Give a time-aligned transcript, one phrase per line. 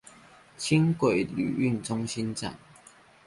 [0.57, 2.57] 輕軌旅運中心站